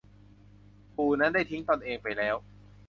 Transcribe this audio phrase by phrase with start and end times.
[0.95, 2.35] ปู่นั้นได้ทิ้งตนเองไปแล้ว